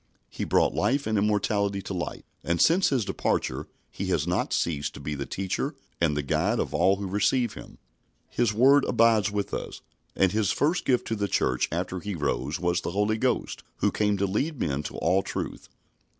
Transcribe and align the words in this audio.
He 0.31 0.45
brought 0.45 0.73
life 0.73 1.05
and 1.05 1.15
immortality 1.15 1.79
to 1.83 1.93
light, 1.93 2.25
and 2.43 2.59
since 2.59 2.89
His 2.89 3.05
departure 3.05 3.67
He 3.91 4.07
has 4.07 4.25
not 4.25 4.51
ceased 4.51 4.95
to 4.95 4.99
be 4.99 5.13
the 5.13 5.27
Teacher 5.27 5.75
and 6.01 6.17
the 6.17 6.23
Guide 6.23 6.57
of 6.59 6.73
all 6.73 6.95
who 6.95 7.05
receive 7.05 7.53
Him. 7.53 7.77
His 8.27 8.51
word 8.51 8.83
abides 8.85 9.29
with 9.29 9.53
us, 9.53 9.81
and 10.15 10.31
His 10.31 10.49
first 10.49 10.85
gift 10.85 11.05
to 11.09 11.15
the 11.15 11.27
Church 11.27 11.67
after 11.71 11.99
He 11.99 12.15
rose 12.15 12.59
was 12.59 12.81
the 12.81 12.93
Holy 12.93 13.19
Ghost, 13.19 13.61
who 13.77 13.91
came 13.91 14.17
to 14.17 14.25
lead 14.25 14.59
men 14.59 14.81
to 14.81 14.95
all 14.97 15.21
truth. 15.21 15.69